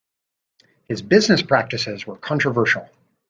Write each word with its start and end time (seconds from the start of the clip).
His 0.87 1.03
business 1.03 1.43
practices 1.43 2.07
were 2.07 2.17
controversial. 2.17 2.89